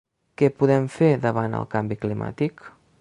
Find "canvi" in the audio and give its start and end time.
1.75-1.99